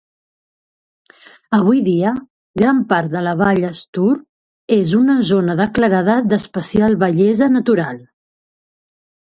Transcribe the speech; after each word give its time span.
Avui 1.57 1.81
dia, 1.87 2.13
gran 2.61 2.79
part 2.93 3.11
de 3.17 3.21
la 3.27 3.35
vall 3.43 3.67
Stour 3.81 4.17
és 4.79 4.95
una 5.03 5.19
zona 5.33 5.59
declarada 5.63 6.19
d'especial 6.33 7.01
bellesa 7.07 7.55
natural. 7.61 8.05